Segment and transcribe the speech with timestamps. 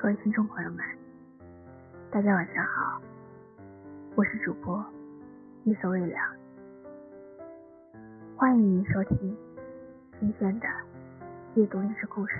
[0.00, 0.82] 各位听众朋友们，
[2.10, 3.02] 大家晚上好，
[4.14, 4.82] 我是主播
[5.64, 6.34] 一色未凉，
[8.34, 9.36] 欢迎您收听
[10.18, 10.66] 今天的
[11.54, 12.34] 阅读励志故事。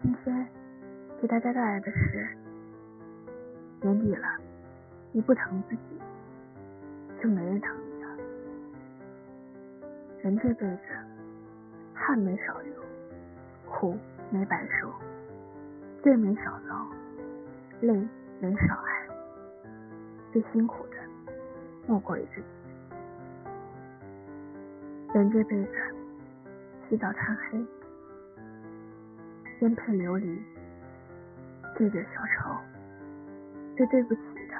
[0.00, 0.48] 今天
[1.20, 2.26] 给大家带来的是
[3.82, 4.26] 年底了，
[5.12, 6.00] 你不疼自己，
[7.22, 8.08] 就没人疼你了。
[10.22, 10.84] 人这辈子，
[11.92, 12.72] 汗没少流，
[13.70, 13.98] 苦
[14.30, 14.90] 没白受。
[16.02, 16.86] 罪没少遭，
[17.80, 17.94] 累
[18.40, 19.08] 没少挨，
[20.32, 20.96] 最辛苦的
[21.86, 22.46] 莫过于自己。
[25.14, 25.70] 人这辈子，
[26.88, 27.64] 起早贪黑，
[29.60, 30.42] 颠沛流离，
[31.78, 32.50] 借酒消愁，
[33.76, 34.56] 最对不起的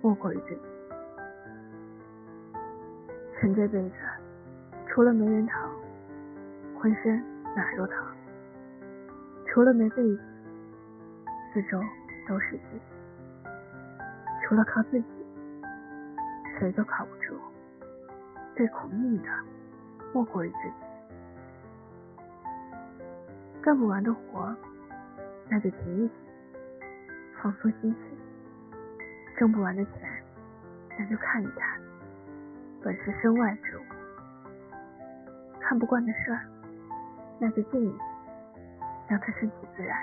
[0.00, 0.60] 莫过于自己。
[3.40, 3.96] 人这辈子，
[4.86, 5.68] 除了没人疼，
[6.78, 7.20] 浑身
[7.56, 8.06] 哪都疼。
[9.50, 10.02] 除了没被，
[11.52, 11.80] 四周
[12.28, 12.82] 都是自己。
[14.42, 15.06] 除了靠自己，
[16.58, 17.38] 谁都靠不住。
[18.56, 19.28] 最苦命的
[20.12, 20.74] 莫过于自己。
[23.62, 24.56] 干不完的活，
[25.48, 26.10] 那就停一停，
[27.42, 28.18] 放松心情；
[29.38, 30.22] 挣不完的钱，
[30.98, 31.80] 那就看一看，
[32.82, 33.82] 本是身外之物；
[35.60, 36.40] 看不惯的事儿，
[37.38, 37.98] 那就静一静。
[39.08, 39.96] 让它顺其自然，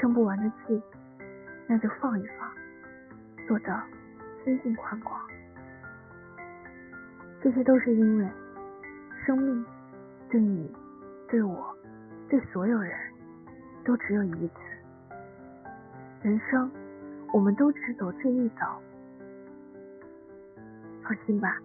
[0.00, 0.82] 生不完的气，
[1.66, 2.50] 那就放一放，
[3.46, 3.78] 做到
[4.42, 5.20] 心境宽广。
[7.42, 8.28] 这些都是因为，
[9.26, 9.64] 生命
[10.30, 10.74] 对你、
[11.28, 11.76] 对我、
[12.28, 12.98] 对所有人
[13.84, 14.54] 都只有一次。
[16.22, 16.70] 人生，
[17.32, 18.80] 我们都只走这一遭。
[21.02, 21.56] 放心吧，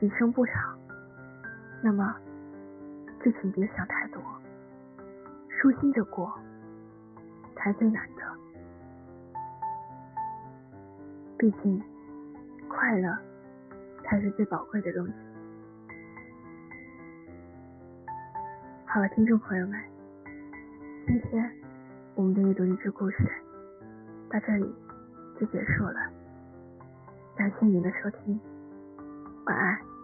[0.00, 0.76] 一生不长，
[1.82, 2.16] 那么。
[3.24, 4.22] 就请别想太多，
[5.48, 6.32] 舒心着过
[7.66, 8.22] 才最难的。
[11.36, 11.82] 毕竟，
[12.68, 13.12] 快乐
[14.04, 15.12] 才是最宝贵的东西。
[18.86, 19.80] 好了，听众朋友们，
[21.08, 21.50] 今天
[22.14, 23.28] 我们的阅读励志故事
[24.30, 24.72] 到这里
[25.40, 26.08] 就结束了，
[27.36, 28.38] 感谢您的收听，
[29.46, 29.95] 晚安。